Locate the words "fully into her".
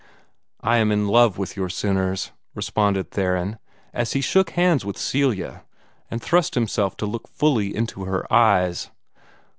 7.27-8.25